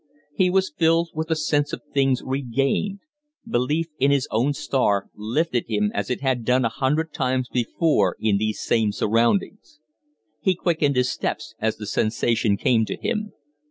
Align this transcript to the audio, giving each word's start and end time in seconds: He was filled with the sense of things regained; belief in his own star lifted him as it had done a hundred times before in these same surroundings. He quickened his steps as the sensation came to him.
He 0.33 0.49
was 0.49 0.73
filled 0.75 1.11
with 1.13 1.27
the 1.27 1.35
sense 1.35 1.73
of 1.73 1.83
things 1.93 2.23
regained; 2.25 3.01
belief 3.47 3.85
in 3.99 4.09
his 4.09 4.27
own 4.31 4.53
star 4.53 5.11
lifted 5.13 5.65
him 5.69 5.91
as 5.93 6.09
it 6.09 6.21
had 6.21 6.43
done 6.43 6.65
a 6.65 6.69
hundred 6.69 7.13
times 7.13 7.47
before 7.49 8.15
in 8.19 8.39
these 8.39 8.59
same 8.59 8.91
surroundings. 8.91 9.79
He 10.39 10.55
quickened 10.55 10.95
his 10.95 11.11
steps 11.11 11.53
as 11.59 11.77
the 11.77 11.85
sensation 11.85 12.57
came 12.57 12.83
to 12.85 12.97
him. 12.97 13.33